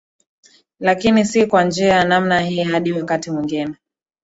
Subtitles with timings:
[0.79, 3.75] lakini si kwa njia ya namna hii hadi wakati mwingine